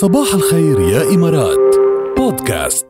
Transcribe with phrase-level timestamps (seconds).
[0.00, 1.76] صباح الخير يا إمارات
[2.16, 2.86] بودكاست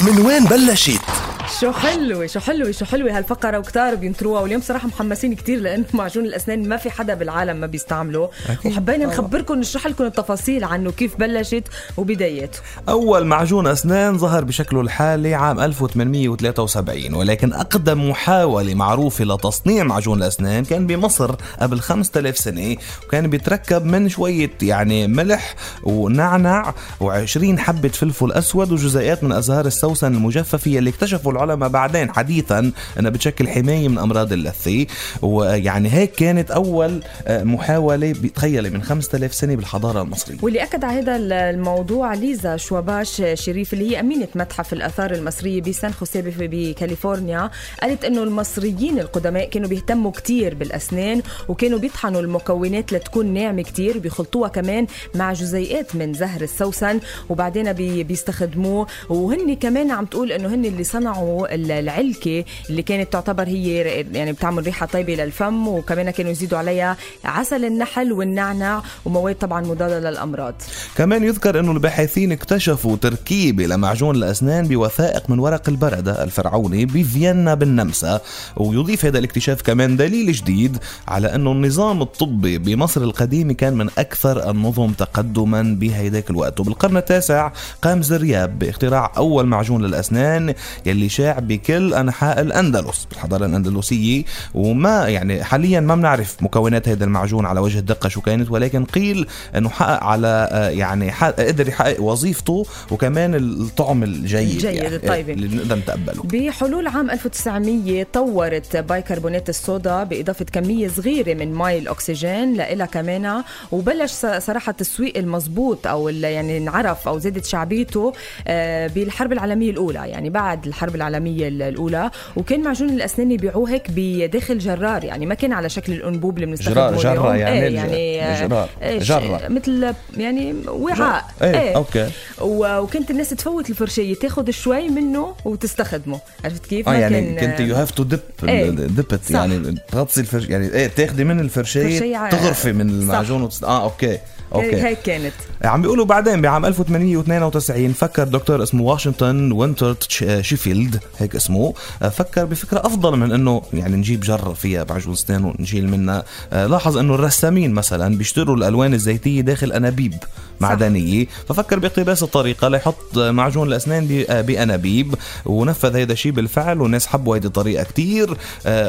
[0.00, 1.15] من وين بلشت؟
[1.60, 6.24] شو حلوة شو حلوة شو حلوة هالفقرة وكتار بينطروها واليوم صراحة محمسين كتير لأنه معجون
[6.24, 8.30] الأسنان ما في حدا بالعالم ما بيستعمله.
[8.64, 11.64] وحبينا نخبركم نشرح لكم التفاصيل عنه كيف بلشت
[11.96, 12.58] وبدايته
[12.88, 20.64] أول معجون أسنان ظهر بشكله الحالي عام 1873 ولكن أقدم محاولة معروفة لتصنيع معجون الأسنان
[20.64, 22.76] كان بمصر قبل 5000 سنة
[23.06, 30.14] وكان بيتركب من شوية يعني ملح ونعنع و20 حبة فلفل أسود وجزيئات من أزهار السوسن
[30.14, 32.10] المجففة اللي اكتشفوا العلماء بعدين.
[32.10, 34.86] حديثا أنها بتشكل حماية من أمراض اللثة
[35.22, 40.38] ويعني هيك كانت أول آه، محاولة تخيلي من 5000 سنة بالحضارة المصرية.
[40.42, 41.16] واللي أكد على هذا
[41.50, 47.50] الموضوع ليزا شواباش شريف اللي هي أمينة متحف الآثار المصرية بسان خوسيه بكاليفورنيا
[47.82, 54.48] قالت إنه المصريين القدماء كانوا بيهتموا كتير بالأسنان وكانوا بيطحنوا المكونات لتكون ناعمة كتير بيخلطوها
[54.48, 58.86] كمان مع جزيئات من زهر السوسن وبعدين بي بيستخدموه.
[59.08, 63.74] وهن كمان عم تقول إنه هن اللي صنعوا ال- العلكة اللي كانت تعتبر هي
[64.12, 70.10] يعني بتعمل ريحة طيبة للفم وكمان كانوا يزيدوا عليها عسل النحل والنعنع ومواد طبعا مضادة
[70.10, 70.54] للأمراض.
[70.96, 78.20] كمان يذكر إنه الباحثين اكتشفوا تركيبة لمعجون الأسنان بوثائق من ورق البرده الفرعوني بفيينا بالنمسا
[78.56, 84.50] ويضيف هذا الاكتشاف كمان دليل جديد على إنه النظام الطبي بمصر القديمه كان من أكثر
[84.50, 86.60] النظم تقدما بهيداك الوقت.
[86.60, 90.54] وبالقرن التاسع قام زرياب باختراع أول معجون للأسنان
[90.86, 94.24] يلي بكل أنحاء الأندلس بالحضارة الأندلسية.
[94.54, 99.26] وما يعني حاليا ما بنعرف مكونات هذا المعجون على وجه الدقة شو كانت ولكن قيل
[99.56, 105.30] إنه حقق على آه، يعني حقق قدر يحقق وظيفته وكمان الطعم الجيد الجيد يعني الطيب.
[105.30, 106.22] اللي نقدر نتقبله.
[106.22, 114.12] بحلول عام 1900 طورت بايكربونات الصودا بإضافة كمية صغيرة من ماء الأكسجين لإلها كمان وبلش
[114.12, 118.12] ص- صراحة التسويق المزبوط أو ال- يعني انعرف أو زادت شعبيته
[118.46, 119.98] آه، بالحرب العالمية الأولى.
[119.98, 125.34] يعني بعد الحرب العالمية ال- الأولى وكان معجون الأسنان يبيعوه هيك بداخل جرار يعني ما
[125.34, 127.36] كان على شكل الأنبوب اللي بنستخدمه جرار- جرة.
[127.36, 128.68] يعني إيه الج- يعني آه، جرار.
[128.82, 129.48] إيه، جرة.
[129.48, 132.08] مثل يعني وعاء إيه okay
[132.40, 137.74] و- وكانت الناس تفوت الفرشية تاخذ شوي منه وتستخدمه عرفت كيف؟ آه يعني كنت you
[137.74, 138.76] have to dip إيه،
[139.24, 139.30] صح.
[139.34, 142.90] يعني تغطسي الفرش يعني إيه تاخدي من الفرشيه فرشية، تغرفي من.
[142.90, 143.64] المعجون وتست...
[143.64, 144.18] آه okay
[144.54, 145.32] okay هيك كانت
[145.64, 149.96] عم بيقولوا بعدين بعام 1892 فكر دكتور اسمه واشنطن وينتر
[150.40, 155.44] شيفيلد هيك اسمه آه، فكر بفكرة أفضل من إنه يعني نجيب جره فيها معجون اسنان
[155.44, 156.24] ونشيل منها.
[156.52, 160.14] آه، لاحظ إنه الرسامين مثلا بيشتروا الألوان الزيتية داخل أنابيب
[160.60, 165.14] معدنية ففكر باقتباس الطريقة ليحط معجون الأسنان ب- آه، بأنابيب
[165.46, 168.36] ونفذ هذا الشيء بالفعل والناس حبوا هذه الطريقة كتير.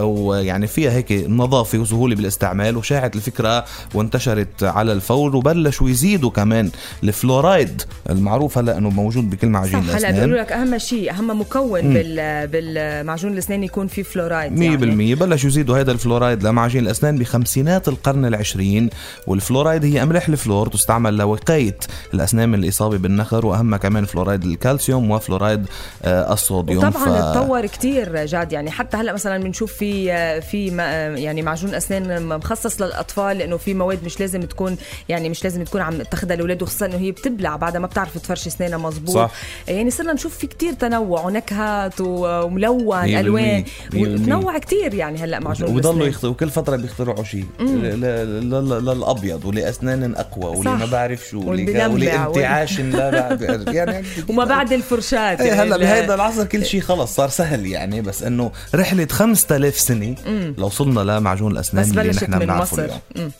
[0.00, 6.70] ويعني فيها هيك نظافة وسهولة بالاستعمال وشاعت الفكرة وانتشرت على الفور وبلشوا يزيدوا كمان
[7.04, 10.14] الفلورايد المعروف هلا إنه موجود بكل معجون صح هلا الأسنان.
[10.14, 15.14] بيقولوا لك أهم شيء أهم مكون بال بالمعجون الاسنان يكون فيه فلورايد 100% يعني.
[15.14, 18.90] بلشوا يزيدوا هذا الفلورايد لمعاجين الأسنان بخمسينات القرن العشرين.
[19.26, 21.76] والفلورايد هي املاح الفلور تستعمل لوقاية
[22.14, 25.66] الأسنان من الإصابة بالنخر واهمها كمان فلورايد الكالسيوم وفلورايد
[26.02, 26.84] آه، الصوديوم.
[26.84, 28.70] وطبعا تطور كتير جاد يعني.
[28.70, 34.04] حتى هلأ مثلا بنشوف في في ما- يعني معجون أسنان مخصص للأطفال لأنه في مواد
[34.04, 34.76] مش لازم تكون
[35.08, 38.46] يعني مش لازم تكون عم تاخذها الاولاد وخصوصا إنه هي بتبلع بعدها ما بتعرف تفرش
[38.46, 39.30] أسنانها مزبوط صح.
[39.68, 43.64] يعني صرنا نشوف في كتير تنوع ونكهات و- وملون ألوان
[43.94, 46.02] وتنوع كتير يعني هلا معجون الأسنان.
[46.08, 50.70] يخطئوا وكل فترة بيخترعوا شيء للأبيض ولاسنان أقوى واللي.
[50.76, 53.42] ما بعرف شو واللي واللي بلمع واللي وال- انتعاش لا بعد
[53.74, 58.00] يعني وما بعد الفرشات يعني هلا ال- بهيدا العصر كل شيء خلص صار سهل يعني
[58.00, 60.14] بس إنه رحلة 5000 سنة
[60.58, 63.30] لو وصلنا لمعجون الأسنان بس اللي نحن بنعرفه اليوم.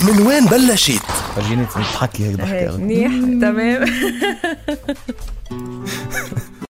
[0.00, 1.02] من وين بلشت؟
[1.36, 2.40] فرجيني تضحكي هيك هيك
[2.70, 3.84] ضحكه منيح تمام